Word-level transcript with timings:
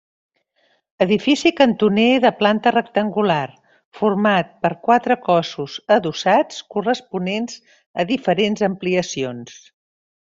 Edifici 1.05 1.49
cantoner 1.57 2.05
de 2.23 2.31
planta 2.39 2.71
rectangular, 2.75 3.45
format 3.99 4.49
per 4.67 4.71
quatre 4.87 5.17
cossos 5.29 5.75
adossats, 5.99 6.63
corresponents 6.77 7.59
a 8.05 8.11
diferents 8.17 8.65
ampliacions. 8.71 9.59